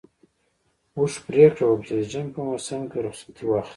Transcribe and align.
اوښ 0.97 1.13
پرېکړه 1.27 1.65
وکړه 1.67 1.85
چې 1.87 1.93
د 1.97 2.01
ژمي 2.11 2.31
په 2.35 2.41
موسم 2.47 2.81
کې 2.91 2.97
رخصتي 3.07 3.43
واخلي. 3.47 3.69